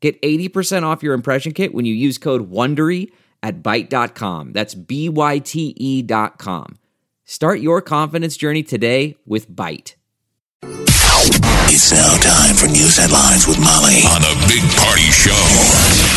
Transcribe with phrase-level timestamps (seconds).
[0.00, 3.10] Get 80% off your impression kit when you use code WONDERY
[3.42, 4.52] at Byte.com.
[4.52, 6.78] That's B-Y-T-E dot com.
[7.24, 9.94] Start your confidence journey today with Byte.
[11.70, 15.30] It's now time for news headlines with Molly on a big party show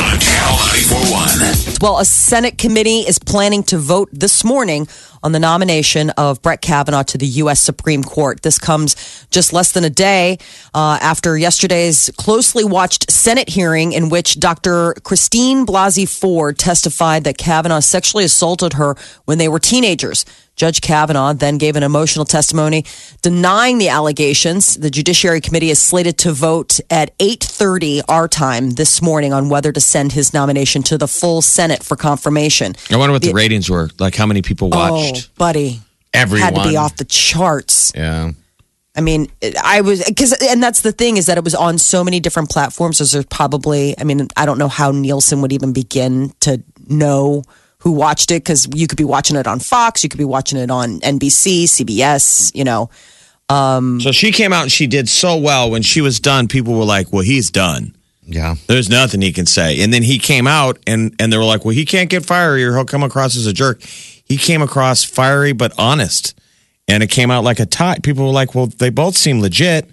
[0.07, 1.77] on Channel 941.
[1.81, 4.87] Well, a Senate committee is planning to vote this morning
[5.23, 7.59] on the nomination of Brett Kavanaugh to the U.S.
[7.59, 8.41] Supreme Court.
[8.41, 10.37] This comes just less than a day
[10.73, 14.93] uh, after yesterday's closely watched Senate hearing in which Dr.
[15.03, 18.95] Christine Blasey Ford testified that Kavanaugh sexually assaulted her
[19.25, 20.25] when they were teenagers.
[20.55, 22.85] Judge Kavanaugh then gave an emotional testimony
[23.23, 24.75] denying the allegations.
[24.75, 29.71] The Judiciary Committee is slated to vote at 8:30 our time this morning on whether
[29.71, 32.75] to send his nomination to the full Senate for confirmation.
[32.91, 33.89] I wonder what the, ratings were.
[33.97, 35.10] Like how many people watched?
[35.37, 35.79] Buddy,
[36.13, 36.53] Everyone.
[36.53, 37.91] had to be off the charts.
[37.95, 38.31] Yeah.
[38.93, 39.31] I mean,
[39.63, 42.49] I was because, and that's the thing is that it was on so many different
[42.49, 42.97] platforms.
[42.97, 47.43] So there's probably, I mean, I don't know how Nielsen would even begin to know
[47.79, 50.59] who watched it because you could be watching it on Fox, you could be watching
[50.59, 52.89] it on NBC, CBS, you know.
[53.49, 55.71] Um, so she came out and she did so well.
[55.71, 57.95] When she was done, people were like, "Well, he's done.
[58.23, 58.55] Yeah.
[58.67, 61.65] There's nothing he can say." And then he came out and and they were like,
[61.65, 63.81] "Well, he can't get fired, or he'll come across as a jerk."
[64.31, 66.39] He came across fiery but honest,
[66.87, 67.97] and it came out like a tie.
[68.01, 69.89] People were like, "Well, they both seem legit."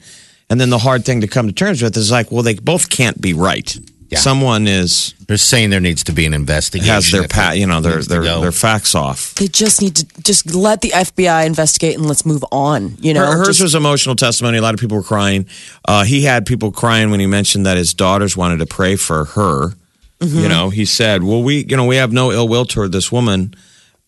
[0.51, 2.89] And then the hard thing to come to terms with is like, well, they both
[2.89, 3.77] can't be right.
[4.09, 4.19] Yeah.
[4.19, 6.95] Someone is They're saying there needs to be an investigation.
[6.95, 9.35] has their if pat, you know, their their their facts off.
[9.35, 12.97] They just need to just let the FBI investigate and let's move on.
[13.01, 14.57] You know, Her, hers Just- was emotional testimony.
[14.57, 15.45] A lot of people were crying.
[15.85, 19.27] Uh, he had people crying when he mentioned that his daughters wanted to pray for
[19.27, 19.75] her.
[20.21, 20.39] Mm-hmm.
[20.39, 23.13] You know, he said, "Well, we, you know, we have no ill will toward this
[23.13, 23.55] woman.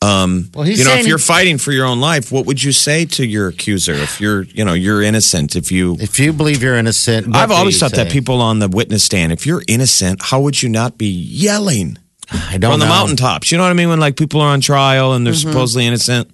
[0.02, 2.62] Um, Well, he's you know, saying if you're fighting for your own life, what would
[2.62, 3.92] you say to your accuser?
[3.92, 5.56] If you're, you know, you're innocent.
[5.56, 8.40] If you, if you believe you're innocent, what I've do always you thought that people
[8.40, 11.98] on the witness stand, if you're innocent, how would you not be yelling
[12.32, 12.92] I don't from the know.
[12.92, 13.52] mountaintops?
[13.52, 13.90] You know what I mean?
[13.90, 15.50] When like people are on trial and they're Mm-hmm.
[15.50, 16.30] supposedly innocent.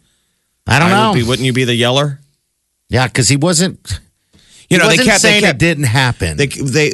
[0.69, 1.11] I don't I know.
[1.13, 2.21] would be, wouldn't you be the yeller?
[2.89, 3.99] yeah, because he wasn't.
[4.71, 6.37] You know, he they wasn't kept, they saying kept it didn't happen.
[6.37, 6.91] they they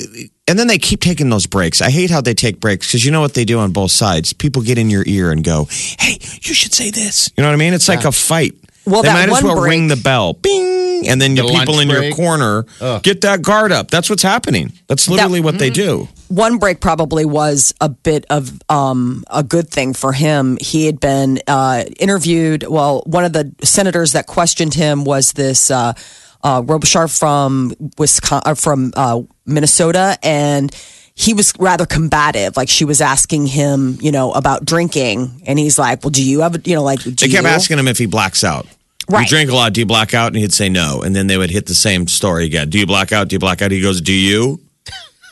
[0.48, 1.80] and then they keep taking those breaks.
[1.80, 4.32] I hate how they take breaks because you know what they do on both sides.
[4.32, 7.54] People get in your ear and go, "Hey, you should say this." You know what
[7.54, 7.74] I mean?
[7.74, 8.54] It's like a fight.
[8.84, 11.48] Well, they that might as well break- ring the bell, bing, and then the, The
[11.48, 12.16] people lunch in your break?
[12.16, 12.66] corner
[13.04, 13.92] get that guard up.
[13.92, 14.72] That's what's happening.
[14.88, 16.08] That's literally what they do.
[16.26, 20.58] one break probably was a bit of um, a good thing for him.
[20.60, 22.64] He had been uh, interviewed.
[22.66, 25.92] Well, one of the senators that questioned him was this uh,
[26.42, 30.74] uh, Klobuchar from Wisconsin, uh, from uh, Minnesota, and
[31.14, 32.56] he was rather combative.
[32.56, 36.40] Like she was asking him, you know, about drinking, and he's like, "Well, do you
[36.40, 37.48] have, you know, like do They kept you?
[37.48, 38.66] asking him if he blacks out.
[39.08, 39.28] You Right.
[39.28, 39.72] drink a lot.
[39.72, 40.28] Do you black out?
[40.28, 41.02] And he'd say no.
[41.02, 42.70] And then they would hit the same story again.
[42.70, 43.28] Do you black out?
[43.28, 43.70] Do you black out?
[43.72, 44.60] He goes, Do you?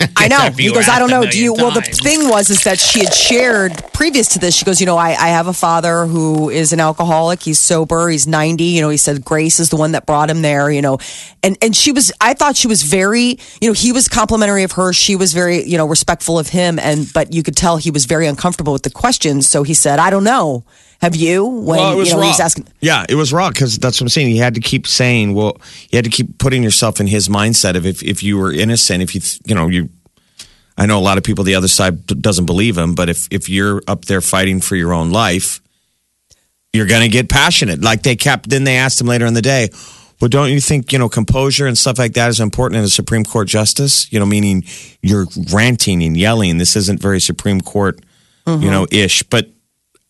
[0.17, 0.51] I know.
[0.57, 1.25] He goes, I don't know.
[1.27, 1.53] Do you?
[1.53, 4.55] million Well, the thing was is that she had shared previous to this.
[4.55, 7.43] She goes, you know, I, I have a father who is an alcoholic.
[7.43, 8.09] He's sober.
[8.09, 8.65] He's ninety.
[8.65, 10.71] You know, he said Grace is the one that brought him there.
[10.71, 10.99] You know,
[11.43, 12.13] and and she was.
[12.21, 13.39] I thought she was very.
[13.61, 14.93] You know, he was complimentary of her.
[14.93, 16.79] She was very, you know, respectful of him.
[16.79, 19.49] And but you could tell he was very uncomfortable with the questions.
[19.49, 20.65] So he said, I don't know.
[21.01, 21.47] Have you?
[21.47, 22.29] When well, it was you know, raw.
[22.29, 22.69] was asking.
[22.81, 24.35] Yeah, it was raw because that's what I'm saying.
[24.35, 25.57] You had to keep saying, well,
[25.89, 29.03] you had to keep putting yourself in his mindset of if, if you were innocent,
[29.03, 29.89] if you, you know, you,
[30.77, 33.49] I know a lot of people, the other side doesn't believe him, but if, if
[33.49, 35.63] you're up there fighting for your own life,
[36.73, 37.81] you're going to get passionate.
[37.81, 39.71] Like they kept, then they asked him later in the day,
[40.21, 42.91] well, don't you think, you know, composure and stuff like that is important in a
[42.91, 44.13] Supreme Court justice?
[44.13, 44.65] You know, meaning
[45.01, 46.59] you're ranting and yelling.
[46.59, 48.01] This isn't very Supreme Court,
[48.47, 48.71] you mm-hmm.
[48.71, 49.23] know, ish.
[49.23, 49.49] But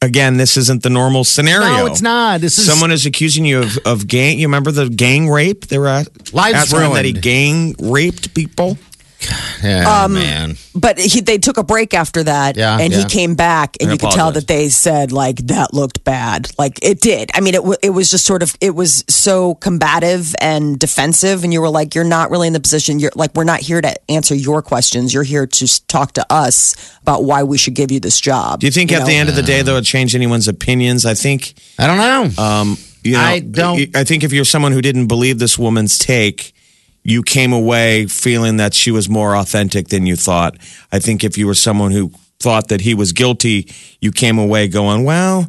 [0.03, 1.69] again, this isn't the normal scenario.
[1.69, 2.41] no, it's not.
[2.41, 4.39] This is Someone is accusing you of, of gang.
[4.39, 5.67] You remember the gang rape?
[5.67, 8.79] They were Lives him that he gang raped people.
[9.63, 10.57] Yeah, Um, man.
[10.75, 13.93] but he, they took a break after that Yeah, and he came back and I
[13.93, 17.53] you could tell that they said like that looked bad like it did i mean
[17.55, 21.61] it, w- it was just sort of it was so combative and defensive and you
[21.61, 24.35] were like you're not really in the position you're like we're not here to answer
[24.35, 28.19] your questions you're here to talk to us about why we should give you this
[28.19, 29.05] job Do you think at know?
[29.07, 31.05] the end of the day, though, it changed anyone's opinions?
[31.05, 31.55] I think.
[31.79, 32.43] I don't know.
[32.43, 35.99] Um, you know, I don't- I think if you're someone who didn't believe this woman's
[35.99, 36.53] take,
[37.03, 40.57] you came away feeling that she was more authentic than you thought.
[40.93, 43.71] I think if you were someone who thought that he was guilty,
[44.01, 45.47] you came away going, well,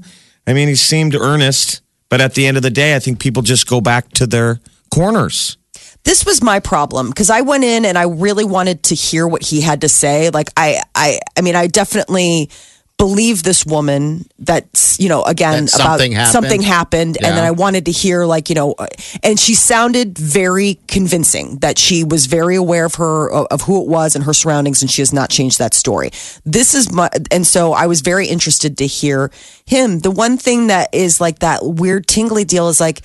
[0.48, 1.81] I mean, he seemed earnest.
[2.09, 4.59] But at the end of the day, I think people just go back to their
[4.94, 5.57] corners.
[6.03, 9.44] this was my problem because I went in and I really wanted to hear what
[9.44, 10.30] he had to say.
[10.30, 12.50] Like I, I, I mean, I definitely
[13.01, 16.31] believe this woman that's you know again That about something happened.
[16.31, 18.86] something happened and then I wanted to hear like you know uh,
[19.24, 23.88] and she sounded very convincing that she was very aware of her of who it
[23.88, 26.09] was and her surroundings and she has not changed that story.
[26.45, 29.31] This is my and so I was very interested to hear
[29.65, 30.00] him.
[30.00, 33.01] The one thing that is like that weird tingly deal is like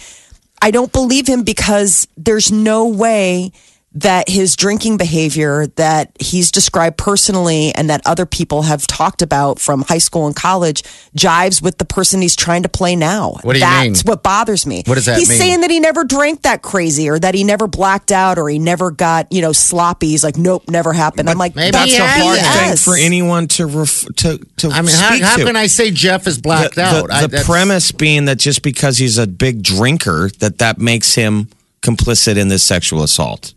[0.61, 3.53] I don't believe him because there's no way
[3.97, 9.59] that his drinking behavior that he's described personally and that other people have talked about
[9.59, 10.83] from high school and college
[11.17, 13.31] jives with the person he's trying to play now.
[13.43, 14.11] What do you That's mean?
[14.11, 14.83] what bothers me.
[14.87, 15.39] What does that he's mean?
[15.39, 18.59] saying that he never drank that crazy or that he never blacked out or he
[18.59, 20.09] never got, you know, sloppy.
[20.09, 21.31] He's like, nope, never happened.
[21.31, 22.23] I'm like, maybe that's he a has.
[22.23, 22.85] hard Yes.
[22.85, 25.45] thing for anyone to ref, to to I mean, how, speak how to.
[25.47, 27.07] can I say Jeff is blacked the, out?
[27.09, 31.15] The, I- the premise being that just because he's a big drinker, that that makes
[31.15, 31.49] him
[31.81, 33.55] complicit in this sexual assault.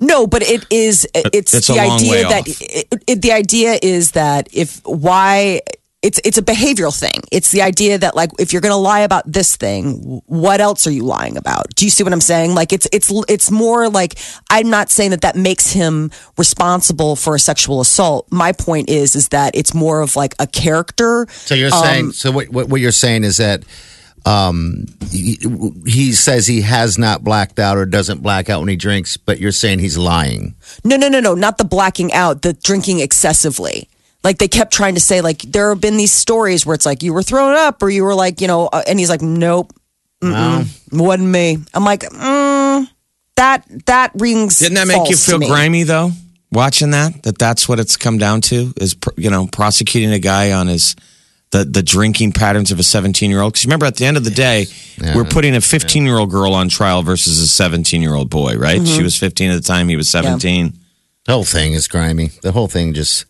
[0.00, 1.06] No, but it is.
[1.14, 4.80] It's, it's a the long idea way that it, it, the idea is that if
[4.84, 5.60] why
[6.02, 7.22] it's it's a behavioral thing.
[7.30, 10.86] It's the idea that like if you're going to lie about this thing, what else
[10.86, 11.72] are you lying about?
[11.76, 12.54] Do you see what I'm saying?
[12.54, 14.18] Like it's it's it's more like
[14.50, 18.26] I'm not saying that that makes him responsible for a sexual assault.
[18.32, 21.26] My point is is that it's more of like a character.
[21.30, 23.62] So you're Um, saying so what, what what you're saying is that
[24.24, 25.38] um he,
[25.84, 29.38] he says he has not blacked out or doesn't black out when he drinks, but
[29.38, 30.54] you're saying he's lying.
[30.84, 33.88] No, no, no, no, not the blacking out, the drinking excessively.
[34.24, 37.02] Like they kept trying to say, like there have been these stories where it's like
[37.02, 39.72] you were thrown up or you were like, you know, uh, and he's like, nope,
[40.22, 41.58] mm-mm, wasn't me.
[41.74, 42.88] I'm like, mm,
[43.36, 44.60] that that rings.
[44.60, 46.12] Didn't that make you feel grimy though?
[46.52, 50.18] Watching that, that that's what it's come down to is pr- you know prosecuting a
[50.18, 50.94] guy on his
[51.52, 53.52] the the drinking patterns of a 17 year old.
[53.52, 54.66] Because remember, at the end of the day,
[55.14, 58.56] we're putting a 15 year old girl on trial versus a 17 year old boy,
[58.56, 58.80] right?
[58.80, 58.96] Mm-hmm.
[58.96, 60.72] She was 15 at the time; he was 17.
[61.24, 62.28] The whole thing is grimy.
[62.42, 63.26] The whole thing just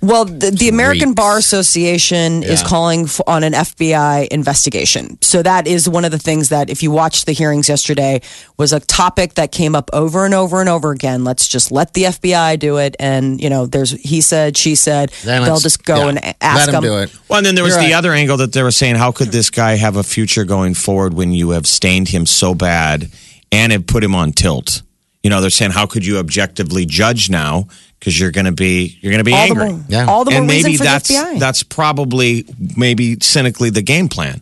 [0.00, 5.20] Well, the, the American Bar Association is calling f on an FBI investigation.
[5.22, 8.20] So that is one of the things that, if you watched the hearings yesterday,
[8.56, 11.24] was a topic that came up over and over and over again.
[11.24, 15.10] Let's just let the FBI do it, and you know, there's he said, she said.
[15.24, 16.82] then They'll just go yeah, and a- ask let him them.
[16.84, 17.16] do it.
[17.28, 17.98] Well, and then there was You're the right.
[17.98, 21.14] other angle that they were saying, how could this guy have a future going forward
[21.14, 23.10] when you have stained him so bad
[23.50, 24.82] and have put him on tilt?
[25.22, 27.66] You know, they're saying, how could you objectively judge now
[27.98, 29.72] because you're going to be you're going to be All the angry.
[29.72, 30.06] more, Yeah.
[30.06, 31.38] all the more and maybe reason for that's the FBI.
[31.40, 32.44] that's probably
[32.76, 34.40] maybe cynically the game plan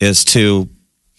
[0.00, 0.68] is to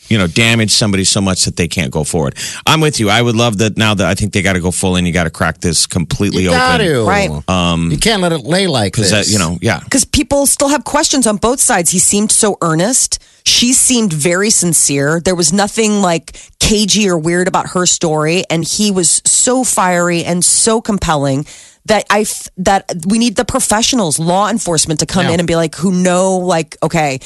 [0.09, 2.35] you know damage somebody so much that they can't go forward.
[2.65, 3.09] I'm with you.
[3.09, 5.05] I would love that now that I think they got to go full in.
[5.05, 6.59] You got to crack this completely you open.
[6.59, 7.03] got to.
[7.05, 7.49] Right.
[7.49, 9.27] Um, you can't let it lay like Because this.
[9.27, 9.79] that, you know, yeah.
[9.79, 11.91] because people still have questions on both sides.
[11.91, 13.19] He seemed so earnest.
[13.47, 15.19] She seemed very sincere.
[15.19, 20.23] There was nothing like cagey or weird about her story, and he was so fiery
[20.23, 21.45] and so compelling
[21.85, 25.33] that I f- that we need the professionals, law enforcement, to come Yeah.
[25.33, 27.19] in and be like, who know, like, okay,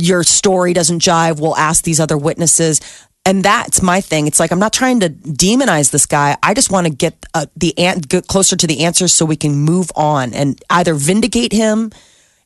[0.00, 1.40] your story doesn't jive.
[1.40, 2.80] We'll ask these other witnesses.
[3.24, 4.28] And that's my thing.
[4.28, 6.36] It's like I'm not trying to demonize this guy.
[6.42, 9.34] I just want to get uh, the an- get closer to the answers so we
[9.36, 11.90] can move on and either vindicate him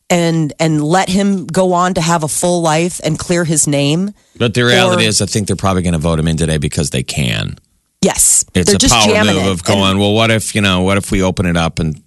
[0.08, 4.12] and and let him go on to have a full life and clear his name.
[4.38, 6.56] But the reality Or- is, I think they're probably going to vote him in today
[6.56, 7.58] because they can.
[8.02, 9.50] Yes, It's they're a just power move it.
[9.52, 9.98] of going.
[9.98, 10.80] Well, what if you know?
[10.80, 12.02] What if we open it up and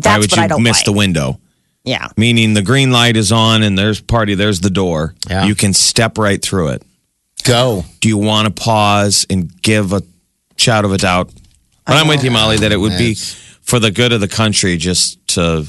[0.00, 0.84] why would you I don't miss like.
[0.84, 1.40] the window?
[1.84, 5.14] Yeah, Meaning the green light is on and there's party, there's the door.
[5.28, 5.46] Yeah.
[5.46, 6.82] You can step right through it.
[7.44, 7.84] Go.
[8.00, 10.02] Do you want to pause and give a
[10.56, 11.32] shout of a doubt?
[11.86, 14.76] But I'm with you, Molly, that it would be for the good of the country
[14.76, 15.66] just to.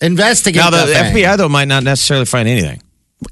[0.00, 1.24] Investigate Now, the that thing.
[1.24, 2.80] FBI, though, might not necessarily find anything.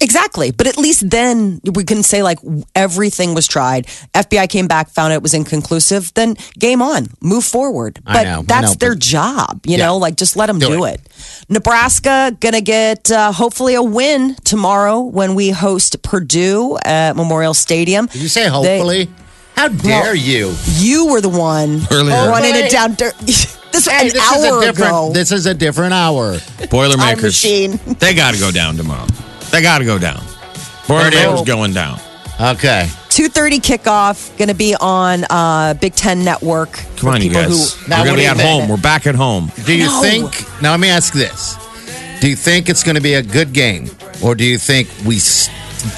[0.01, 0.51] Exactly.
[0.51, 2.39] But at least then we can say like
[2.75, 3.87] everything was tried.
[4.15, 6.13] FBI came back, found it was inconclusive.
[6.15, 8.01] Then game on, move forward.
[8.07, 9.87] I But know, that's know, their but- job, you Yeah.
[9.87, 9.97] know.
[9.99, 10.95] Like just let them Do do, it.
[10.95, 11.01] it.
[11.49, 18.07] Nebraska gonna get uh, hopefully a win tomorrow when we host Purdue at Memorial Stadium.
[18.07, 19.09] Did you say hopefully?
[19.57, 20.55] How dare you?
[20.77, 22.29] You were the one Earlier.
[22.29, 22.95] running it down.
[22.95, 23.15] Dirt.
[23.21, 23.57] this
[23.89, 24.91] Hey, an this is a hour different.
[24.91, 25.11] ago.
[25.15, 26.37] This is a different hour.
[26.71, 27.81] Boilermakers, machine.
[27.99, 29.07] they got to go down tomorrow.
[29.51, 30.23] They got to go down.
[30.89, 31.99] Boilermakers going down.
[32.41, 32.87] Okay.
[33.09, 37.75] 2.30 kickoff going to be on uh, big ten network Come on, you people guys.
[37.75, 38.61] who Now, We're going to do be you at think?
[38.61, 38.69] home.
[38.69, 39.51] We're back at home.
[39.65, 40.03] Do you No.
[40.03, 40.61] think?
[40.63, 41.57] Now let me ask this:
[42.21, 43.89] Do you think it's going to be a good game,
[44.23, 45.49] or do you think we s-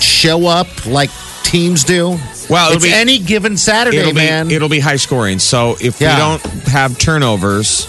[0.01, 1.11] show up like
[1.43, 2.17] teams do?
[2.49, 4.47] Well, it'll it's be- any given Saturday, it'll man.
[4.47, 5.41] be it'll be high scoring.
[5.41, 6.15] So if Yeah.
[6.15, 7.89] we don't have turnovers,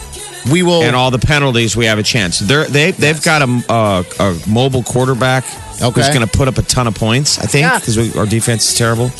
[0.52, 0.84] We will.
[0.84, 2.40] and all the penalties, we have a chance.
[2.40, 5.44] They're, they they've got a, uh, a mobile quarterback
[5.82, 5.92] Okay.
[6.02, 7.40] who's going to put up a ton of points.
[7.40, 7.80] I think Yeah.
[7.80, 9.12] because our defense is terrible.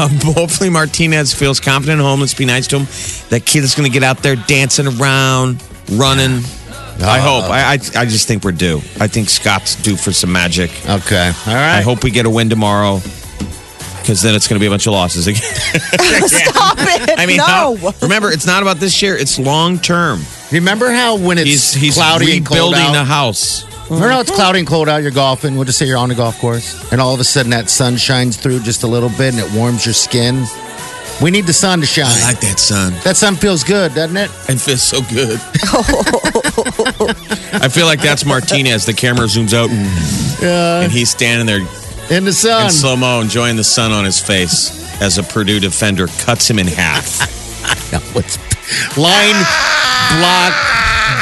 [0.00, 2.20] Um, hopefully, Martinez feels confident at home.
[2.20, 2.86] Let's be nice to him.
[3.30, 6.42] That kid is going to get out there dancing around, running.
[7.02, 7.50] I hope.
[7.50, 8.78] I, I I just think we're due.
[9.00, 10.70] I think Scott's due for some magic.
[10.88, 11.32] okay.
[11.46, 11.78] All right.
[11.78, 13.00] I hope we get a win tomorrow.
[14.00, 15.42] Because then it's going to be a bunch of losses again.
[16.26, 17.18] Stop it.
[17.18, 17.76] I mean, no.
[17.76, 20.20] how- remember, it's not about this year; it's long term.
[20.52, 22.92] Remember how when it's He's he's cloudy and cold out?
[22.92, 23.64] the house.
[23.88, 26.14] Remember how it's cloudy and cold out, you're golfing, we'll just say you're on a
[26.14, 29.34] golf course, and all of a sudden that sun shines through just a little bit
[29.34, 30.44] and it warms your skin?
[31.20, 32.06] We need the sun to shine.
[32.06, 32.92] I like that sun.
[33.04, 34.30] that sun feels good, doesn't it?
[34.48, 35.40] It feels so good.
[37.62, 38.86] I feel like that's Martinez.
[38.86, 39.70] The camera zooms out,
[40.42, 41.60] and he's standing there
[42.10, 42.64] In the sun.
[42.66, 46.58] in slow mo, enjoying the sun on his face as a Purdue defender cuts him
[46.58, 47.20] in half.
[48.14, 48.36] What's
[48.96, 49.36] line,
[50.18, 50.54] block,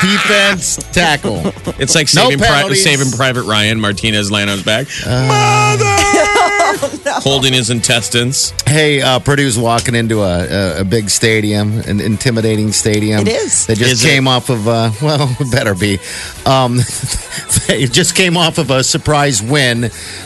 [0.00, 1.42] defense, tackle.
[1.78, 3.80] It's like No saving, Pri- saving Private Ryan.
[3.80, 6.34] Martinez laying on his back, uh.
[7.22, 8.52] holding his intestines.
[8.66, 13.20] Hey, uh, Purdue's walking into a, a, a big stadium, an intimidating stadium.
[13.20, 13.66] It is.
[13.66, 14.08] They just Is it?
[14.08, 15.98] came off of, uh, well, better be.
[16.46, 16.76] Um,
[17.68, 19.82] they just came off of a surprise win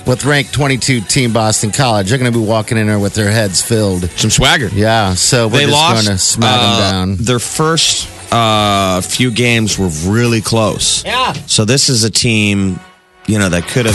[0.06, 2.08] with ranked 22 team Boston College.
[2.08, 4.08] They're going to be walking in there with their heads filled.
[4.10, 4.68] Some swagger.
[4.68, 6.06] Yeah, so we're they just lost.
[6.06, 7.24] going to smack uh, them down.
[7.24, 11.04] Their first uh, few games were really close.
[11.04, 11.32] Yeah.
[11.46, 12.80] So this is a team,
[13.26, 13.94] you know, that could have,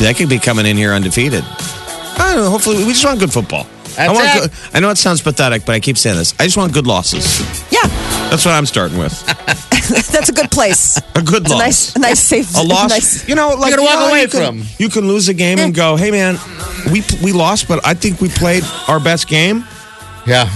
[0.00, 1.44] that could be coming in here undefeated.
[1.44, 3.66] I don't know, hopefully, we just want good football.
[3.98, 4.40] I, want it.
[4.50, 6.34] good- I know it sounds pathetic, but I keep saying this.
[6.38, 7.40] I just want good losses.
[7.72, 7.80] Yeah,
[8.30, 9.24] That's what I'm starting with.
[10.10, 10.96] that's a good place.
[11.16, 11.60] A good It's a loss.
[11.60, 12.56] nice, a nice, safe.
[12.56, 12.88] a loss.
[12.90, 13.28] Nice.
[13.28, 14.62] You know, like you walk know, away you can, from.
[14.78, 16.38] You can lose a game and go, "Hey, man,
[16.92, 19.64] we we lost, but I think we played our best game."
[20.26, 20.48] Yeah.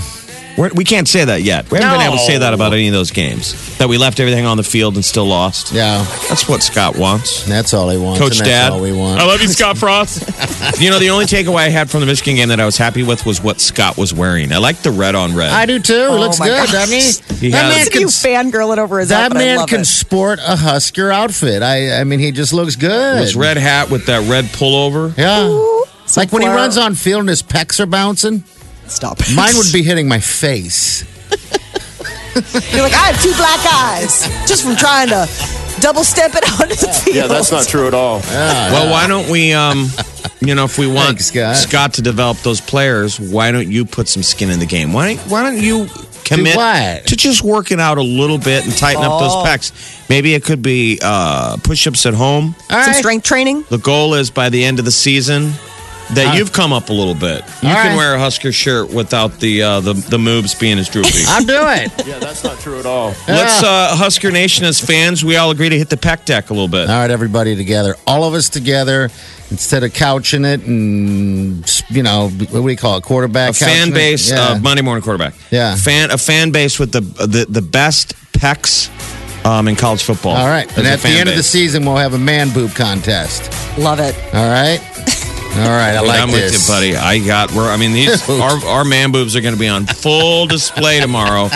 [0.57, 1.71] We're, we can't say that yet.
[1.71, 3.77] We haven't been able to say that about any of those games.
[3.79, 5.73] That we left everything on the field and still lost.
[5.73, 6.05] Yeah.
[6.29, 7.45] That's what Scott wants.
[7.45, 8.21] That's all he wants.
[8.21, 8.73] Coach and that's Dad.
[8.73, 9.21] all we want.
[9.21, 10.21] I love you, Scott Frost.
[10.81, 13.03] you know, the only takeaway I had from the Michigan game that I was happy
[13.03, 14.53] with was what Scott was wearing.
[14.53, 15.51] I like the red on red.
[15.51, 15.93] I do too.
[15.95, 16.73] He oh, looks good, gosh.
[16.73, 16.95] doesn't
[17.37, 17.47] he?
[17.47, 18.07] He that has- man Listen to can, you
[18.53, 19.37] fangirling over his that outfit.
[19.37, 19.87] I man love can it.
[19.87, 21.63] sport a Husker outfit.
[21.63, 23.19] I I mean, he just looks good.
[23.19, 25.17] His red hat with that red pullover.
[25.17, 25.49] Yeah.
[26.07, 28.45] Some like when he runs on field and his pecs are bouncing,
[28.87, 29.21] Stop.
[29.21, 29.35] it.
[29.35, 31.05] mine would be hitting my face.
[32.73, 35.29] You're like, I have two black eyes just from trying to
[35.81, 37.17] double step it onto the field.
[37.17, 38.21] Yeah, that's not true at all.
[38.21, 39.87] Well, why don't we, um,
[40.41, 41.95] you know, if we want Thanks, Scott.
[41.95, 44.93] to develop those players, why don't you put some skin in the game?
[44.93, 45.87] Why, why don't you
[46.25, 47.07] commit what?
[47.07, 50.09] to just working out a little bit and tighten up those pecs?
[50.09, 52.57] Maybe it could be uh, push ups at home.
[52.63, 52.97] All Some right.
[52.97, 53.65] strength training.
[53.71, 55.53] The goal is by the end of the season
[56.13, 57.43] that you've come up a little bit.
[57.63, 57.97] You All can right.
[57.97, 61.11] wear a Husker shirt without the uh, the the moves being as droopy.
[61.27, 61.93] I'll do it.
[62.07, 63.15] Yeah, that's not true at all.
[63.27, 66.53] Let's uh, Husker Nation as fans, we all agree to hit the pec deck a
[66.53, 66.91] little bit.
[66.91, 69.09] All right, everybody together, all of us together,
[69.51, 73.51] instead of couching it and you know what do we call it, quarterback?
[73.51, 74.53] a fan base Yeah.
[74.57, 75.35] of Monday morning quarterback.
[75.51, 75.75] Yeah.
[75.77, 78.91] fan a fan base with the the, the best pecs
[79.47, 80.37] um, in college football.
[80.37, 82.73] All right, and at the fan end of the season, we'll have a man boob
[82.75, 83.51] contest.
[83.79, 84.15] Love it.
[84.35, 84.79] All right,
[85.57, 85.95] all right.
[85.95, 86.97] I like I'm this, with you, buddy.
[86.97, 87.53] I got.
[87.53, 87.71] We're.
[87.71, 91.49] I mean, these our our man boobs are going to be on full display tomorrow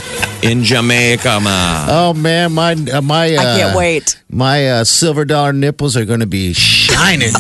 [0.42, 1.40] in Jamaica.
[1.40, 1.86] Ma.
[1.88, 4.22] Oh man, my uh, my uh, I can't wait.
[4.30, 7.32] My uh, silver dollar nipples are going to be shining.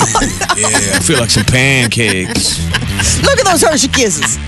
[0.58, 2.58] Yeah, I feel like some pancakes.
[3.22, 4.38] Look at those Hershey kisses.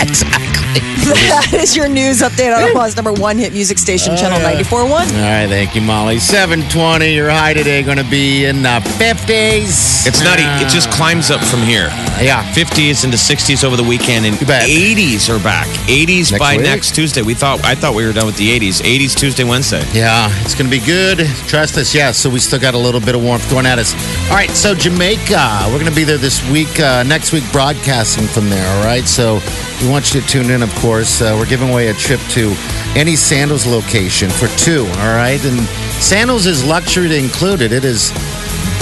[0.00, 0.80] Exactly.
[1.04, 4.90] that is your news update on Omaha's number one hit music station, Channel 94.1.
[4.90, 6.18] All right, thank you, Molly.
[6.18, 7.14] Seven twenty.
[7.14, 10.06] Your high today going to be in the fifties.
[10.06, 10.42] It's nutty.
[10.64, 11.88] It just climbs up from here.
[12.20, 12.42] Yeah.
[12.54, 15.66] 50s into 60s over the weekend, and 80s are back.
[15.88, 16.62] 80s Next by week?
[16.62, 17.22] next Tuesday.
[17.22, 18.80] We thought I thought we were done with the 80s.
[18.82, 19.82] 80s Tuesday, Wednesday.
[19.92, 21.18] Yeah, it's going to be good.
[21.46, 21.94] Trust us.
[21.94, 23.94] Yeah, so we still got a little bit of warmth going at us.
[24.30, 28.26] All right, so Jamaica, we're going to be there this week, uh, next week, broadcasting
[28.26, 28.66] from there.
[28.78, 29.40] All right, so
[29.84, 31.20] we want you to tune in, of course.
[31.20, 32.54] Uh, we're giving away a trip to
[32.96, 34.80] any Sandals location for two.
[34.80, 35.60] All right, and
[36.00, 37.72] Sandals is luxury included.
[37.72, 38.10] It is.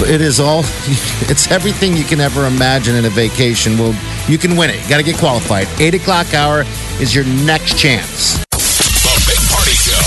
[0.01, 0.63] It is all.
[1.29, 3.77] It's everything you can ever imagine in a vacation.
[3.77, 3.95] Well,
[4.27, 4.81] you can win it.
[4.83, 5.67] You got to get qualified.
[5.79, 6.65] Eight o'clock hour
[6.99, 8.43] is your next chance.
[8.51, 10.03] The Big Party Show.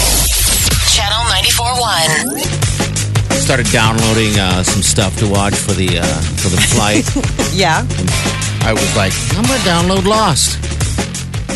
[0.93, 3.41] Channel 94.1.
[3.41, 6.05] started downloading uh, some stuff to watch for the uh,
[6.37, 7.05] for the flight.
[7.57, 7.87] Yeah.
[8.61, 10.59] I was like, I'm gonna download Lost.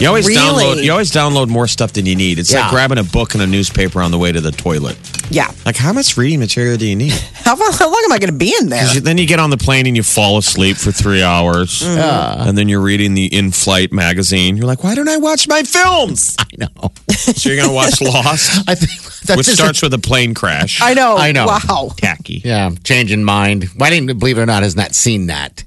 [0.01, 0.65] You always Really?
[0.65, 0.83] download.
[0.83, 2.39] You always download more stuff than you need.
[2.39, 2.63] It's Yeah.
[2.63, 4.97] like grabbing a book and a newspaper on the way to the toilet.
[5.31, 5.51] Yeah.
[5.65, 7.13] Like, how much reading material do you need?
[7.45, 8.95] How, how long am I going to be in there?
[8.95, 11.83] you- Then you get on the plane and you fall asleep for three hours.
[11.83, 12.49] Mm-hmm.
[12.49, 14.57] And then you're reading the in flight magazine.
[14.57, 16.37] You're like, why don't I watch my films?
[16.39, 16.93] I know.
[17.11, 18.93] So you're going to watch Lost, I think
[19.25, 20.81] that's which just starts with a plane crash.
[20.81, 21.17] I know.
[21.17, 21.47] I know.
[21.47, 21.91] Wow.
[21.97, 22.41] Tacky.
[22.45, 23.65] Yeah, changing mind.
[23.77, 25.65] Why didn't believe it or not has not seen that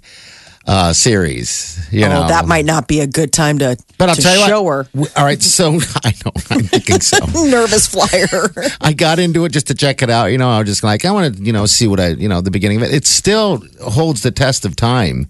[0.65, 1.87] uh series?
[1.91, 4.37] You know Oh, that might not be a good time to, But I'll to tell
[4.37, 4.87] you show what.
[4.93, 5.03] her.
[5.17, 7.17] All right, so I know I'm thinking so.
[7.49, 8.53] Nervous flyer.
[8.81, 10.27] I got into it just to check it out.
[10.27, 12.29] You know, I was just like, I want to, you know, see what I, you
[12.29, 12.93] know, the beginning of it.
[12.93, 15.27] It still holds the test of time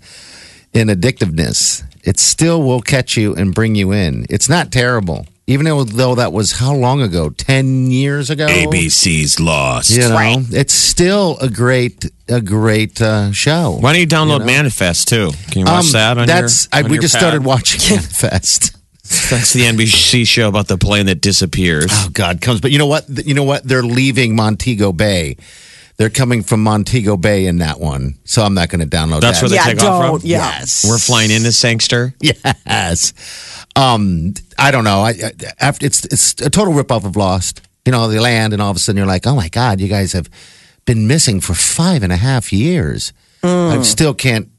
[0.73, 1.83] in addictiveness.
[2.03, 4.25] It still will catch you and bring you in.
[4.29, 7.29] It's not terrible, even though, though that was how long ago?
[7.29, 8.45] Ten years ago.
[8.48, 9.89] ABC's Lost.
[9.89, 13.77] You know, it's still a great, a great uh, show.
[13.79, 15.31] Why don't you download Manifest too?
[15.51, 17.22] Can you watch Um, that on that's your, I, on we your just pad?
[17.22, 18.75] started watching Manifest.
[19.29, 21.88] That's the NBC show about the plane that disappears.
[21.91, 22.62] Oh God, comes.
[22.62, 23.05] But you know what?
[23.25, 23.63] You know what?
[23.63, 25.38] They're leaving Montego Bay.
[25.97, 29.39] They're coming from Montego Bay in that one, so I'm not going to download That's
[29.39, 29.43] that.
[29.43, 30.19] where they yeah, take off don't.
[30.21, 30.27] from?
[30.29, 30.38] Yeah.
[30.59, 32.13] Yes, We're flying into Sangster.
[32.21, 33.13] Yes.
[33.75, 35.01] Um, I don't know.
[35.01, 37.62] I, I after it's it's a total ripoff of Lost.
[37.85, 39.88] You know, they land, and all of a sudden you're like, oh my God, you
[39.88, 40.29] guys have
[40.85, 43.13] been missing for five and a half years.
[43.43, 44.50] I still can't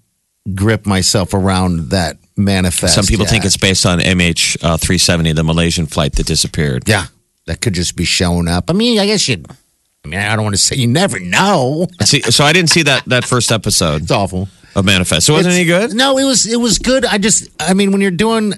[0.54, 2.94] grip myself around that manifest.
[2.94, 6.88] Some people think it's based on MH370, the Malaysian flight that disappeared.
[6.88, 7.06] Yeah,
[7.46, 8.68] that could just be showing up.
[8.68, 9.42] I mean, I guess you.
[10.04, 11.86] I mean, I don't want to say you never know.
[12.04, 14.48] See, so I didn't see that that first episode It's awful.
[14.76, 15.26] of Manifest.
[15.26, 15.96] So it wasn't It's- any good?
[15.96, 16.46] No, it was.
[16.46, 17.04] It was good.
[17.04, 17.48] I just.
[17.60, 18.52] I mean, when you're doing,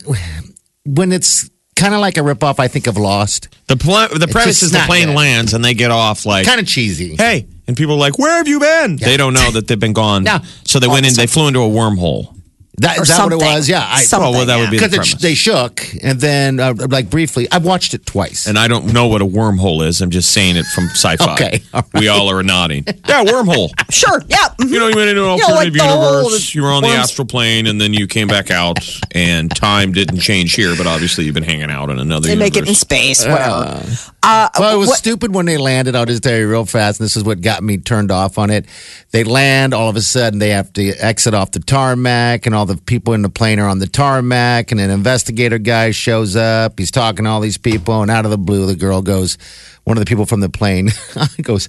[0.85, 3.49] when it's kind of like a ripoff, I think of Lost.
[3.69, 5.17] The pl- the premise is the plane good.
[5.17, 7.17] lands and they get off like, Kind of cheesy.
[7.17, 8.97] hey, and people are like, where have you been?
[8.97, 10.25] They don't know that they've been gone.
[10.25, 10.39] No.
[10.65, 12.36] So they went in, they flew into a wormhole.
[12.79, 13.69] That, Or that what it was?
[13.71, 13.83] Yeah.
[13.89, 15.23] I, Something, well, that would be the because premise.
[15.23, 18.47] they shook, and then uh, like briefly, I've watched it twice.
[18.47, 20.03] And I don't know what a wormhole is.
[20.03, 21.25] I'm just saying it from sci-fi.
[21.37, 22.01] Okay, all right.
[22.03, 22.85] We all are nodding.
[23.09, 23.71] Yeah, wormhole.
[23.91, 24.21] Sure.
[24.29, 24.37] Yeah.
[24.61, 24.71] mhm.
[24.71, 26.55] You know, you went into an You know, like alternative universe.
[26.55, 28.79] You were on the astral plane, and then you came back out,
[29.13, 30.75] and time didn't change here.
[30.77, 32.27] But obviously, you've been hanging out in another.
[32.29, 33.83] They make it in space, whatever.
[34.23, 35.95] Uh, well, it was what- stupid when they landed.
[35.95, 37.01] I'll just tell you real fast.
[37.01, 38.67] And this is what got me turned off on it.
[39.13, 42.66] They land, all of a sudden, they have to exit off the tarmac, and all
[42.67, 44.71] the people in the plane are on the tarmac.
[44.71, 46.79] And an investigator guy shows up.
[46.79, 49.39] He's talking to all these people, and out of the blue, the girl goes,
[49.85, 50.91] one of the people from the plane
[51.43, 51.69] goes,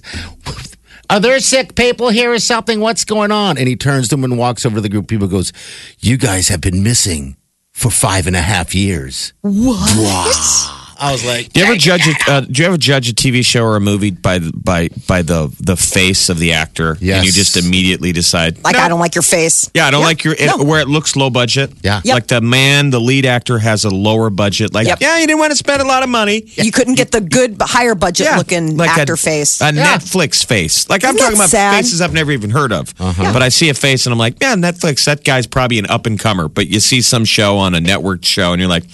[1.08, 2.80] Are there sick people here or something?
[2.80, 3.56] What's going on?
[3.56, 5.52] And he turns to him and walks over to the group of people goes,
[6.00, 7.36] You guys have been missing
[7.72, 9.32] for five and a half years.
[9.42, 10.77] What?
[11.00, 13.44] I was like, Do you ever judge a uh, Do you ever judge a TV
[13.44, 16.96] show or a movie by the- by by the the face of the actor?
[17.00, 17.18] Yes.
[17.18, 18.62] And you just immediately decide.
[18.64, 19.70] like, "No." I don't like your face.
[19.74, 20.64] Yeah, I don't like your it, No.
[20.64, 21.72] where it looks low budget.
[21.82, 22.00] Yeah.
[22.04, 22.14] Yep.
[22.14, 24.74] like the man, the lead actor has a lower budget.
[24.74, 24.98] Like, Yep.
[25.00, 26.42] yeah, you didn't want to spend a lot of money.
[26.56, 29.60] You couldn't get the good, higher budget Yeah, looking like actor a, face.
[29.60, 29.96] a Yeah.
[29.98, 30.88] Netflix face.
[30.88, 31.76] Like I'm talking about sad?
[31.76, 32.92] faces I've never even heard of.
[32.98, 33.32] Uh-huh.
[33.32, 35.04] But I see a face and I'm like, yeah, Netflix.
[35.04, 36.48] That guy's probably an up and comer.
[36.48, 38.84] But you see some show on a network show and you're like,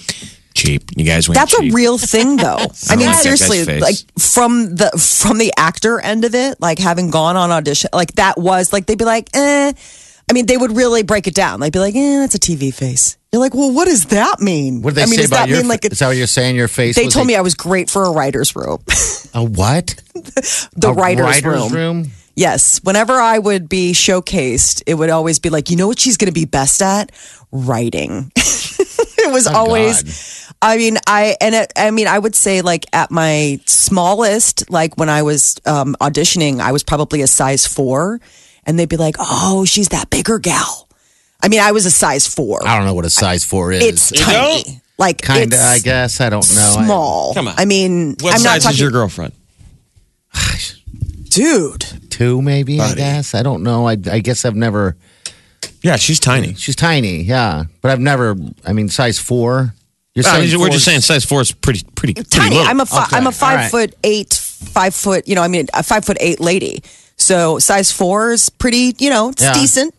[0.55, 0.89] cheap.
[0.95, 1.71] You guys went That's cheap.
[1.71, 2.57] a real thing, though.
[2.89, 7.11] I mean, like seriously, like from the from the actor end of it, like having
[7.11, 9.73] gone on audition, like that was like they'd be like, eh.
[10.27, 11.59] I mean, they would really break it down.
[11.59, 13.15] They'd be like, eh, that's a TV face.
[13.31, 14.81] You're like, well, what does that mean?
[14.81, 15.57] What did they I mean, say does about that your?
[15.59, 16.55] mean like is that what you're saying?
[16.55, 16.95] Your face?
[16.95, 18.79] they was told a- me I was great for a writer's room,
[19.35, 20.01] a what?
[20.75, 21.71] the a writer's, room.
[21.73, 22.11] room.
[22.35, 22.79] Yes.
[22.83, 26.27] Whenever I would be showcased, it would always be like, you know what she's going
[26.27, 27.11] to be best at?
[27.51, 28.31] Writing.
[29.29, 33.11] it was always, I mean, I, and it, I mean, I would say like at
[33.11, 38.19] my smallest, like when I was um, auditioning, I was probably a size four.
[38.67, 40.87] And they'd be like, oh, she's that bigger gal.
[41.43, 42.65] I mean, I was a size four.
[42.67, 43.83] I don't know what a size four is.
[43.83, 44.81] It's tiny.
[44.97, 45.59] Like, kind of.
[45.59, 46.75] I guess I don't know.
[46.79, 47.33] I- small.
[47.35, 47.53] Come on.
[47.57, 49.33] I mean, What I'm not size talking, is your girlfriend?
[51.29, 51.85] dude.
[52.09, 52.79] two, maybe.
[52.79, 53.87] I guess I don't know.
[53.87, 54.95] I, I guess I've never.
[55.81, 56.53] Yeah, she's tiny.
[56.55, 58.35] She's tiny, yeah, but I've never.
[58.65, 59.73] I mean, size four.
[60.13, 62.55] You're I mean, saying we're just saying size four is pretty pretty, pretty tiny.
[62.55, 62.69] little.
[62.69, 63.17] I'm a fi- Okay.
[63.17, 63.71] I'm a five right.
[63.71, 65.27] foot eight, five foot.
[65.27, 66.83] You know, I mean, a five foot eight lady.
[67.17, 68.95] So size four is pretty.
[68.99, 69.53] You know, it's Yeah.
[69.53, 69.93] decent.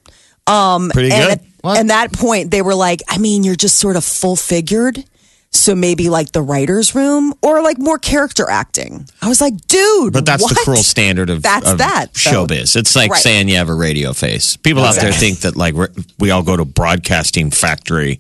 [0.47, 1.41] Um, Pretty and good.
[1.65, 5.03] At, and that point, they were like, I mean, you're just sort of full figured.
[5.59, 9.09] So maybe like the writers' room or like more character acting.
[9.23, 12.47] I was like, dude, But that's the cruel standard of, That's of that, though.
[12.47, 12.77] showbiz.
[12.77, 13.21] It's like Right.
[13.23, 14.57] saying you have a radio face.
[14.57, 15.75] People out there think that like
[16.19, 18.19] we all go to broadcasting factory,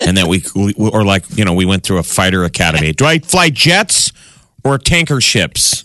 [0.00, 2.92] and that we, we or like you know we went through a fighter academy.
[2.92, 4.12] Do I fly jets
[4.64, 5.84] or tanker ships?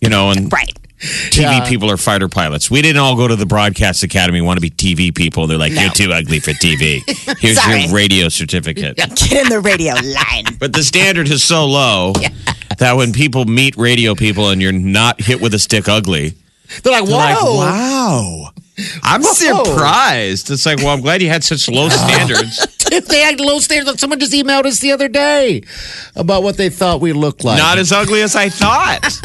[0.00, 0.76] You know, and Right.
[0.98, 1.68] TV Yeah.
[1.68, 2.70] people are fighter pilots.
[2.70, 5.46] We didn't all go to the broadcast academy want to be TV people.
[5.46, 7.02] They're like, you're too ugly for TV.
[7.38, 8.96] Here's your radio certificate.
[8.96, 10.56] Get in the radio line.
[10.58, 12.12] But the standard is so low
[12.78, 16.34] that when people meet radio people and you're not hit with a stick ugly,
[16.82, 18.50] They're like, They're like, wow.
[19.02, 20.50] I'm surprised.
[20.52, 22.64] It's like, well, I'm glad you had such low standards.
[22.90, 25.62] If they had low standards, someone just emailed us the other day
[26.16, 27.58] about what they thought we looked like.
[27.58, 29.20] Not as ugly as I thought.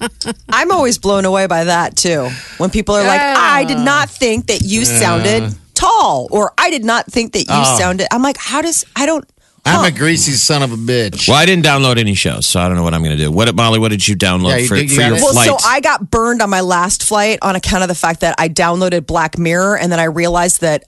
[0.48, 2.28] I'm always blown away by that too.
[2.58, 6.84] When people are like, I did not think that you sounded tall, or I did
[6.84, 7.76] not think that you Oh.
[7.78, 8.06] sounded.
[8.12, 9.24] I'm like, how does I don't.
[9.68, 11.26] I'm a greasy son of a bitch.
[11.28, 13.32] Well, I didn't download any shows, so I don't know what I'm going to do.
[13.32, 13.80] What, Molly?
[13.80, 15.20] What did you download Yeah, you for, did- you for your it?
[15.22, 15.48] Well, flight?
[15.48, 18.48] so I got burned on my last flight on account of the fact that I
[18.48, 20.84] downloaded Black Mirror, and then I realized that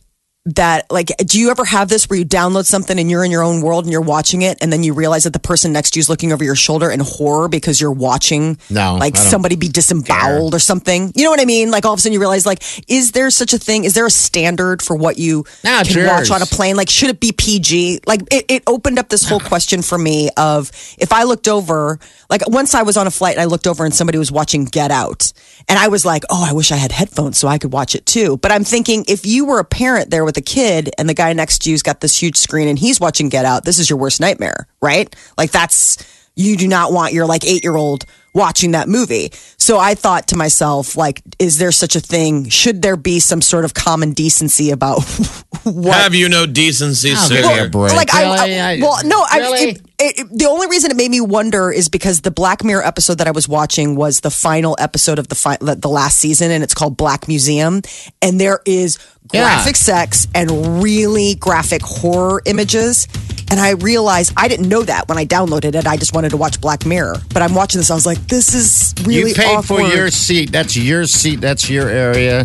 [0.54, 3.42] that like, do you ever have this where you download something and you're in your
[3.42, 5.98] own world and you're watching it, and then you realize that the person next to
[5.98, 9.68] you is looking over your shoulder in horror because you're watching No, like somebody be
[9.68, 11.12] disemboweled or something.
[11.14, 11.70] You know what I mean?
[11.70, 13.84] Like all of a sudden you realize like, is there such a thing?
[13.84, 15.44] Is there a standard for what you
[15.84, 16.76] can watch on a plane?
[16.76, 18.00] Like, should it be PG?
[18.06, 21.98] Like, it, it opened up this whole question for me of if I looked over,
[22.30, 24.64] like, once I was on a flight and I looked over and somebody was watching
[24.64, 25.32] Get Out,
[25.68, 28.06] and I was like, oh, I wish I had headphones so I could watch it
[28.06, 28.38] too.
[28.38, 31.32] But I'm thinking if you were a parent there with a kid and the guy
[31.34, 33.98] next to you's got this huge screen and he's watching Get Out, this is your
[33.98, 35.14] worst nightmare, right?
[35.36, 35.98] Like, that's,
[36.34, 39.30] you do not want your like eight year old watching that movie.
[39.56, 42.48] So I thought to myself, like, is there such a thing?
[42.48, 45.02] Should there be some sort of common decency about
[45.64, 47.42] what Have you no decency, I'll sir?
[47.42, 47.92] give you a break.
[47.94, 48.60] like I, Really?
[48.60, 51.72] I- I- well, no, I, it, it, it- the only reason it made me wonder
[51.72, 55.26] is because the Black Mirror episode that I was watching was the final episode of
[55.28, 57.82] the fi- the the last season, and it's called Black Museum,
[58.22, 58.98] and there is
[59.32, 59.42] Yeah.
[59.42, 63.06] graphic sex and really graphic horror images.
[63.50, 65.86] And I realized I didn't know that when I downloaded it.
[65.86, 67.90] I just wanted to watch Black Mirror, but I'm watching this.
[67.90, 70.52] I was like, this is really you paid for your seat.
[70.52, 71.40] That's your seat.
[71.40, 72.44] That's your area.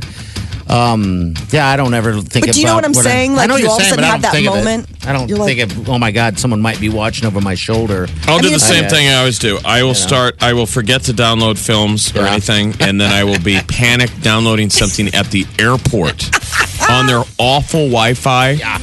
[0.69, 2.45] Um, yeah, I don't ever think.
[2.45, 3.31] But do you know what I'm I- saying?
[3.33, 4.87] I Like, know you you're all of a sudden have that think of moment.
[5.05, 5.89] I don't You're think of.
[5.89, 8.07] Oh my God, someone might be watching over my shoulder.
[8.27, 8.89] I'll do mean, the same Yeah.
[8.89, 9.59] thing I always do.
[9.65, 10.41] I will start.
[10.41, 12.31] I will forget to download films or Yeah.
[12.31, 16.29] anything, and then I will be panicked downloading something at the airport
[16.89, 18.51] on their awful Wi-Fi.
[18.51, 18.79] Yeah.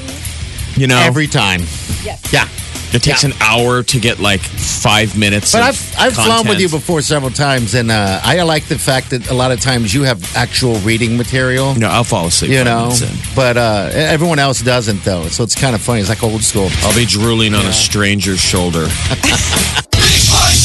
[0.77, 1.62] You know, Every time.
[2.05, 2.47] Yeah.
[2.92, 3.31] It takes yeah.
[3.31, 5.53] an hour to get like five minutes.
[5.53, 8.79] But of I've I've flown with you before several times, and uh, I like the
[8.79, 11.74] fact that a lot of times you have actual reading material.
[11.74, 12.50] No, I'll fall asleep.
[12.50, 12.92] You know,
[13.35, 16.00] but uh, everyone else doesn't though, so it's kind of funny.
[16.00, 16.68] It's like old school.
[16.83, 18.87] I'll be drooling on a stranger's shoulder.
[19.11, 19.22] Big
[20.31, 20.57] Party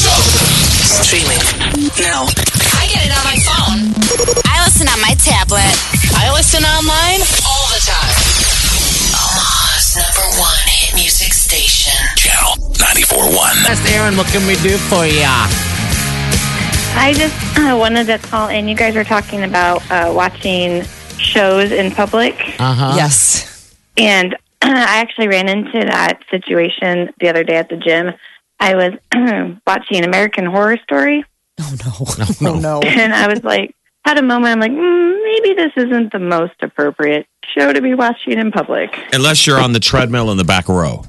[1.02, 1.38] Streaming
[2.00, 2.26] now.
[2.78, 4.42] I get it on my phone.
[4.44, 7.20] I listen on my tablet I listen online.
[12.96, 13.66] 94.1.
[13.66, 14.16] That's Aaron.
[14.16, 15.28] What can we do for ya?
[16.98, 18.68] I just uh, wanted to call in.
[18.68, 20.82] You guys were talking about uh, watching
[21.18, 22.92] shows in public, Uh huh.
[22.96, 23.74] Yes.
[23.98, 28.14] and I actually ran into that situation the other day at the gym.
[28.60, 28.92] I was
[29.66, 31.22] watching American Horror Story,
[31.60, 32.48] Oh no.
[32.50, 32.80] Oh no.
[32.80, 33.74] and I was like,
[34.06, 34.52] had a moment.
[34.52, 38.90] I'm like, mm, maybe this isn't the most appropriate show to be watching in public.
[39.12, 41.04] Unless you're on the treadmill in the back row.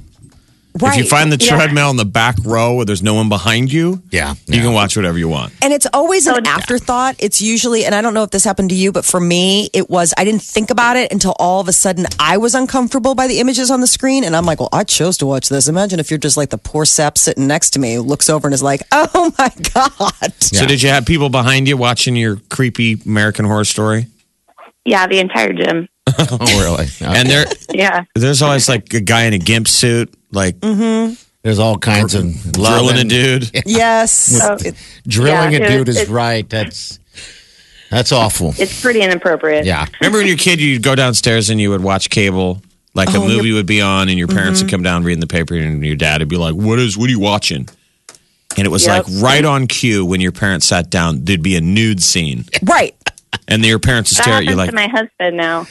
[0.79, 0.97] Right.
[0.97, 1.55] If you find the Yeah.
[1.55, 4.31] treadmill in the back row where there's no one behind you, Yeah.
[4.47, 4.61] you yeah.
[4.63, 5.53] can watch whatever you want.
[5.61, 6.51] And it's always an yeah.
[6.55, 7.15] afterthought.
[7.19, 9.89] It's usually, and I don't know if this happened to you, but for me, it
[9.89, 13.27] was, I didn't think about it until all of a sudden I was uncomfortable by
[13.27, 14.23] the images on the screen.
[14.23, 15.67] And I'm like, well, I chose to watch this.
[15.67, 18.47] Imagine if you're just like the poor sap sitting next to me who looks over
[18.47, 20.33] and is like, oh my God.
[20.41, 24.07] So did you have people behind you watching your creepy American Horror Story?
[24.85, 25.87] Yeah, the entire gym.
[26.19, 26.87] Oh, really?
[27.01, 28.05] And there, Yeah.
[28.15, 31.13] there's always like a guy in a gimp suit, like mm-hmm.
[31.43, 33.51] There's all kinds of drilling a loving- dude.
[33.65, 34.37] Yes.
[34.43, 34.57] Oh,
[35.07, 36.49] Drilling Yeah, a it dude was- is right.
[36.49, 36.99] That's
[37.89, 38.53] that's awful.
[38.57, 39.63] it's pretty inappropriate.
[39.65, 39.85] Yeah.
[40.01, 42.61] Remember when you're a kid, you'd go downstairs and you would watch cable,
[42.93, 44.75] like a Oh, movie would be on, and your parents would mm-hmm.
[44.75, 46.97] come down reading the paper, and your dad would be like, "What is?
[46.97, 47.69] What are you watching?"
[48.57, 49.07] And it was Yep.
[49.07, 52.93] like right on cue when your parents sat down, there'd be a nude scene, right.
[53.47, 55.65] and your parents would stare at you like, to my husband now.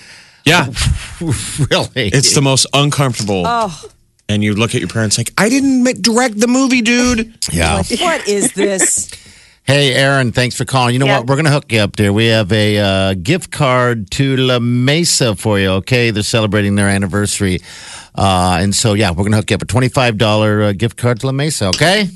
[0.47, 0.69] "Yeah,
[1.21, 2.09] really?
[2.09, 3.85] it's the most uncomfortable." Oh,
[4.29, 7.77] And you look at your parents like, "I didn't make, direct the movie, dude." yeah.
[7.77, 9.11] like, what is this?
[9.67, 10.93] Hey, Aaron, thanks for calling.
[10.95, 11.19] You know Yeah.
[11.19, 11.27] what?
[11.27, 12.13] We're going to hook you up there.
[12.13, 16.13] We have a uh, gift card to La Mesa for you, okay?
[16.13, 17.59] They're celebrating their anniversary.
[18.15, 21.19] Uh, and so, yeah, we're going to hook you up a $25 uh, gift card
[21.19, 22.09] to La Mesa, okay?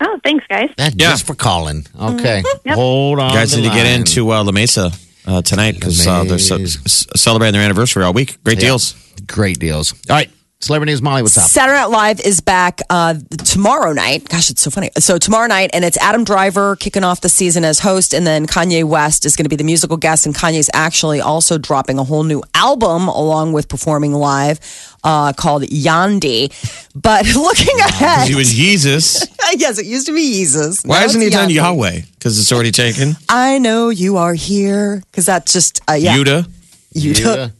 [0.00, 0.70] Oh, thanks, guys.
[0.76, 1.10] That's Yeah.
[1.10, 1.86] just for calling.
[2.00, 2.42] Okay.
[2.64, 2.74] Yep.
[2.74, 3.30] Hold on.
[3.30, 4.90] You guys the need to get into uh, La Mesa
[5.24, 8.42] uh, tonight because uh, they're ce- c- celebrating their anniversary all week.
[8.42, 8.70] Great Yeah.
[8.70, 8.94] deals.
[9.28, 9.92] Great deals.
[10.10, 10.30] All right.
[10.60, 11.44] Celebrity News Molly, what's up?
[11.48, 14.28] Saturday Night Live is back uh, tomorrow night.
[14.28, 14.90] Gosh, it's so funny.
[14.98, 18.44] So tomorrow night, and it's Adam Driver kicking off the season as host, and then
[18.48, 22.02] Kanye West is going to be the musical guest, and Kanye's actually also dropping a
[22.02, 24.58] whole new album along with performing live
[25.04, 26.52] uh, called Yandhi.
[26.92, 29.24] But looking ahead, He was Jesus.
[29.56, 30.82] yes, it used to be Jesus.
[30.82, 32.00] Why Now hasn't he it's done Yahweh?
[32.18, 33.12] Because it's already taken.
[33.28, 36.48] I know you are here because that's just uh, yeah, Yuda.
[36.94, 37.52] Yuda,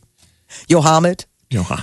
[0.69, 0.69] Yohammed.
[0.69, 1.25] Yoha-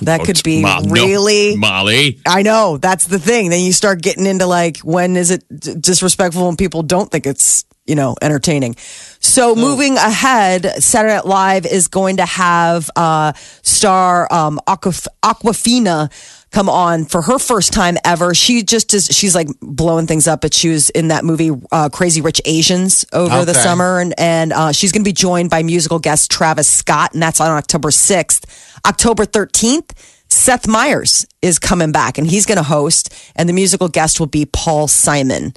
[0.02, 2.20] That Oh, could be Ma- no, really- Molly.
[2.28, 3.50] I know that's the thing.
[3.50, 7.26] Then you start getting into like when is it d- disrespectful when people don't think
[7.26, 8.76] it's you know entertaining.
[9.20, 16.12] So moving ahead, Saturday Night Live is going to have uh, star um, Aquaf- Awkwafina
[16.56, 18.34] come on for her first time ever.
[18.34, 19.08] She just is.
[19.08, 20.42] She's like blowing things up.
[20.42, 24.54] But she was in that movie uh, Crazy Rich Asians over the summer, and and
[24.54, 27.92] uh, she's going to be joined by musical guest Travis Scott, and that's on October
[27.92, 28.80] sixth.
[28.86, 30.12] October thirteenth.
[30.28, 34.28] Seth Meyers is coming back and he's going to host, and the musical guest will
[34.28, 35.54] be Paul Simon.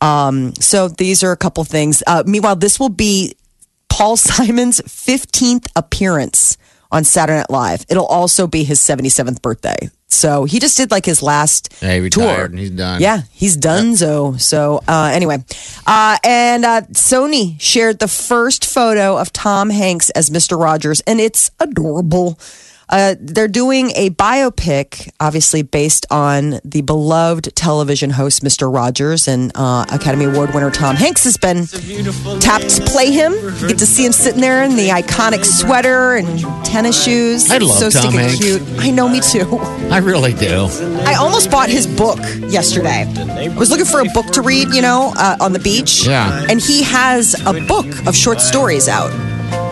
[0.00, 2.02] Um, so these are a couple things.
[2.04, 3.36] Uh, meanwhile, this will be
[3.88, 6.58] Paul Simon's 15th appearance
[6.90, 7.86] on Saturday Night Live.
[7.88, 9.88] It'll also be his 77th birthday.
[10.10, 12.46] So he just did like his last Yeah, he tour.
[12.46, 13.00] and he's done.
[13.00, 14.36] Yeah, he's done so.
[14.38, 15.44] So uh, anyway,
[15.86, 20.58] uh, and uh, Sony shared the first photo of Tom Hanks as Mr.
[20.60, 22.38] Rogers, and it's adorable.
[22.90, 28.72] Uh, they're doing a biopic, obviously based on the beloved television host Mr.
[28.72, 31.66] Rogers, and uh, Academy Award winner Tom Hanks has been
[32.40, 33.32] tapped to play him.
[33.32, 37.50] You get to see him sitting there in the iconic sweater and tennis shoes.
[37.50, 38.36] I love so Tom stinking Hanks.
[38.38, 38.62] cute.
[38.78, 39.58] I know, me too.
[39.90, 40.68] I really do.
[41.06, 42.18] I almost bought his book
[42.50, 43.04] yesterday.
[43.16, 46.06] I was looking for a book to read, you know, uh, on the beach.
[46.06, 46.46] Yeah.
[46.48, 49.10] And he has a book of short stories out.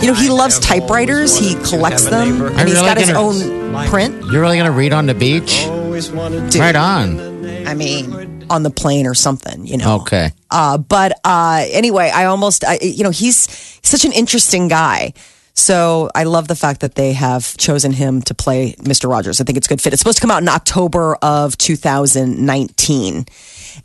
[0.07, 1.37] You know, he loves typewriters.
[1.37, 4.25] He collects them, and he's really got his gonna- own print.
[4.31, 5.65] You're really going to read on the beach?
[5.65, 7.67] Dude, Right on.
[7.67, 9.97] I mean, on the plane or something, you know.
[10.03, 10.31] Okay.
[10.49, 13.49] Uh, but uh, anyway, I almost, I, you know, he's
[13.83, 15.13] such an interesting guy.
[15.57, 19.11] So I love the fact that they have chosen him to play Mr.
[19.11, 19.41] Rogers.
[19.41, 19.95] I think it's a good fit.
[19.95, 23.27] It's supposed to come out in October of 2019.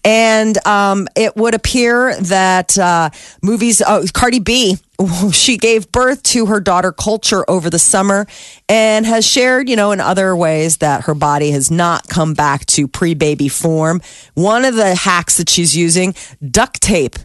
[0.03, 3.09] And um, it would appear that uh,
[3.41, 4.77] movies, uh, Cardi B,
[5.31, 8.27] she gave birth to her daughter Kulture over the summer
[8.67, 12.65] and has shared, you know, in other ways that her body has not come back
[12.67, 14.01] to pre baby form.
[14.33, 17.15] One of the hacks that she's using, duct tape.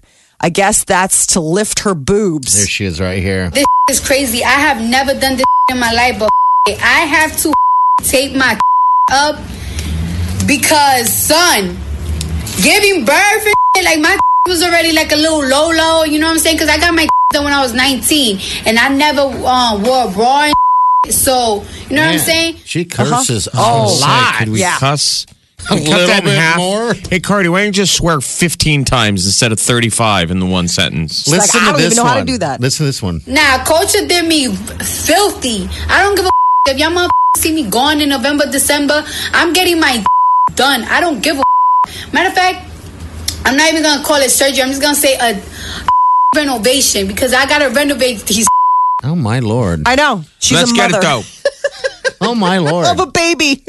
[0.41, 2.57] I guess that's to lift her boobs.
[2.57, 3.51] There she is right here.
[3.51, 4.45] This is crazy.
[4.45, 6.29] I have never done this in my life, but
[6.69, 7.53] I have to
[8.03, 8.59] tape my
[9.13, 9.37] up
[10.47, 11.77] because, son,
[12.63, 13.47] giving birth
[13.77, 14.17] and like my
[14.49, 16.05] was already like a little low, low.
[16.05, 16.57] You know what I'm saying?
[16.57, 20.11] Because I got my done when I was 19, and I never um, wore a
[20.13, 20.51] bra.
[21.05, 22.57] And so you know what I'm saying?
[22.65, 24.35] She curses Oh, a lot.
[24.39, 24.77] Could we Yeah.
[24.79, 25.27] cuss
[25.59, 26.57] a Cut little that in bit half.
[26.59, 26.95] more?
[26.95, 30.69] Hey, Cardi, why don't you just swear 15 times instead of 35 in the one
[30.69, 31.27] sentence?
[31.27, 32.27] like, Listen I to don't this even know how to one.
[32.27, 32.61] do that.
[32.61, 33.21] Listen to this one.
[33.27, 35.69] Nah, Kulture did me filthy.
[35.89, 36.31] I don't give a
[36.69, 39.05] if y'all motherfuckers see me gone in November, December.
[39.33, 40.05] I'm getting my
[40.55, 40.85] done.
[40.85, 41.43] I don't give a
[42.13, 42.69] matter of fact.
[43.45, 44.63] I'm not even gonna call it surgery.
[44.63, 45.41] I'm just gonna say a
[46.37, 48.47] renovation because I gotta renovate these.
[49.05, 49.83] Oh, my Lord.
[49.87, 50.25] I know.
[50.39, 50.99] She's Let's a get mother.
[50.99, 51.23] it though.
[52.19, 52.87] Oh, my Lord.
[52.87, 53.63] of a baby.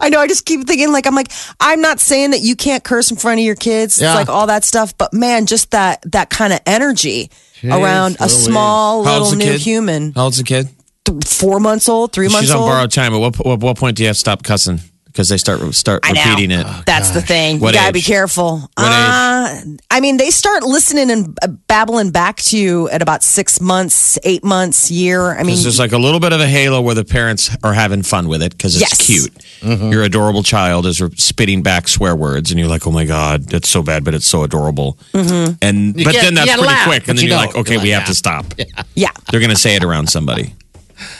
[0.00, 0.20] I know.
[0.20, 3.16] I just keep thinking, like, I'm like, I'm not saying that you can't curse in
[3.16, 4.00] front of your kids.
[4.00, 4.08] Yeah.
[4.10, 8.16] It's like all that stuff, but man, just that that kind of energy Jeez around
[8.20, 9.60] a small little new kid?
[9.60, 10.68] human, How old's the kid?
[11.04, 13.12] Th- four months old, three months She's on borrowed time.
[13.14, 14.80] At what, what, what point do you have to stop cussing?
[15.14, 16.24] Because they start start I know.
[16.28, 16.66] repeating it.
[16.86, 17.60] That's the thing.
[17.60, 17.94] What you gotta age?
[17.94, 18.58] be careful.
[18.58, 23.22] What uh, I mean, they start listening and uh, babbling back to you at about
[23.22, 25.30] six months, eight months, year.
[25.30, 27.74] I mean, Because there's like a little bit of a halo where the parents are
[27.74, 29.06] having fun with it because it's Yes.
[29.06, 29.32] cute.
[29.92, 33.68] Your adorable child is spitting back swear words, and you're like, "Oh my god, that's
[33.68, 35.52] so bad, but it's so adorable." Mm-hmm.
[35.62, 37.74] And You but get- then that's pretty laugh, quick, and then you you're like, "Okay,
[37.74, 38.46] You're we like, have to stop."
[38.96, 39.10] yeah.
[39.30, 40.54] They're gonna say it around somebody.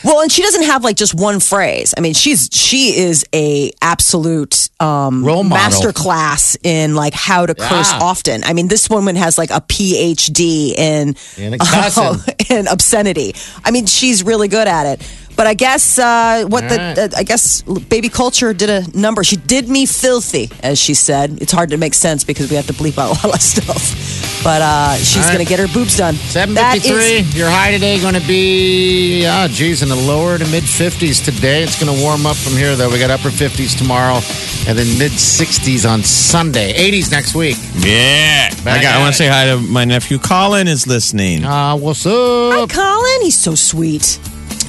[0.05, 1.94] Well, and she doesn't have like just one phrase.
[1.97, 5.57] I mean, she's she is a absolute um, Role model.
[5.64, 8.01] master class in like how to curse Yeah.
[8.03, 8.44] often.
[8.44, 12.35] I mean, this woman has like a PhD in In cussing.
[12.51, 13.35] in obscenity.
[13.64, 15.11] I mean, she's really good at it.
[15.37, 16.99] But I guess uh, what the right.
[16.99, 19.25] uh, I guess baby Kulture did a number.
[19.25, 21.38] She did me filthy, as she said.
[21.42, 24.13] It's hard to make sense because we have to bleep out a lot of stuff.
[24.44, 25.33] But uh, she's All right.
[25.33, 26.16] going to get her boobs done.
[26.35, 27.38] That is- 753.
[27.40, 31.62] Your high today going to be, ah, geez, in the lower to mid 50s today.
[31.62, 32.90] It's going to warm up from here, though.
[32.90, 34.20] We got upper 50s tomorrow
[34.68, 36.74] and then mid 60s on Sunday.
[36.74, 37.57] 80s next week.
[37.76, 40.68] Yeah, Back I, got, I want to say hi to my nephew Colin.
[40.68, 41.42] Is listening.
[41.46, 42.12] Ah, what's up?
[42.52, 42.68] Hi, up?
[42.70, 43.22] Colin.
[43.22, 44.18] He's so sweet.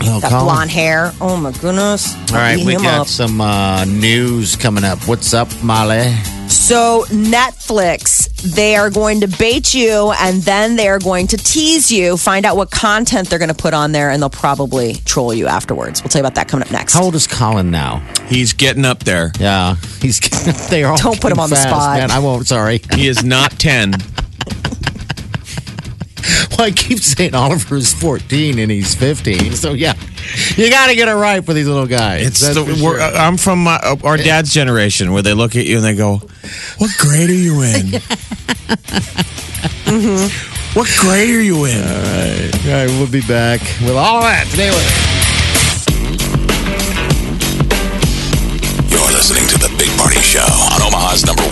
[0.04, 0.46] Oh, That Colin.
[0.46, 1.12] blonde hair.
[1.22, 2.14] Oh my goodness.
[2.32, 3.08] All right, we got up.
[3.08, 5.00] some uh, news coming up.
[5.08, 6.12] What's up, Molly?
[6.48, 11.92] So Netflix, they are going to bait you and then they are going to tease
[11.92, 15.34] you, find out what content they're going to put on there, and they'll probably troll
[15.34, 16.04] you afterwards.
[16.04, 16.94] We'll tell you about that coming up next.
[16.94, 18.00] How old is Colin now?
[18.28, 19.32] He's getting up there.
[19.40, 20.88] Yeah, he's getting up there.
[20.88, 21.98] all Don't put him on the spot.
[21.98, 22.12] Man.
[22.12, 22.48] I won't.
[22.48, 22.80] Sorry.
[22.94, 23.94] He is not 10.
[26.58, 29.54] Well, I keep saying Oliver's 14 and he's 15.
[29.54, 29.94] So yeah,
[30.56, 32.26] you got to get it right for these little guys.
[32.28, 33.02] It's That's the, for we're, sure.
[33.02, 35.96] uh, I'm from my, uh, our dad's generation where they look at you and they
[35.96, 36.22] go,
[36.78, 37.92] "What grade are you in?
[40.76, 44.70] What grade are you in?" All right, we'll be back with all that today.
[44.72, 44.86] With
[48.92, 50.40] You're listening to The Big Party Show
[50.74, 51.44] on Omaha's number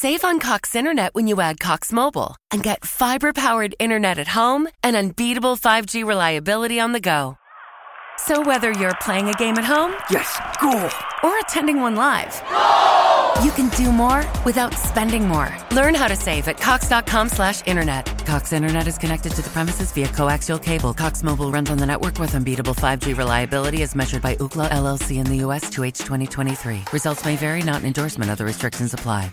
[0.00, 4.28] Save on Cox Internet when you add Cox Mobile and get fiber powered internet at
[4.28, 7.36] home and unbeatable 5G reliability on the go.
[8.16, 10.88] So whether you're playing a game at home, yes, cool,
[11.28, 12.32] or attending one live,
[13.42, 15.50] you can do more without spending more.
[15.72, 18.06] Learn how to save at cox.com slash internet.
[18.24, 20.94] Cox Internet is connected to the premises via coaxial cable.
[20.94, 25.16] Cox Mobile runs on the network with unbeatable 5G reliability as measured by Ookla LLC
[25.16, 26.92] in the US to H2023.
[26.92, 28.30] Results may vary, not an endorsement.
[28.30, 29.32] Other restrictions apply.